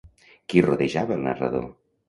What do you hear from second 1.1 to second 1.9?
el narrador?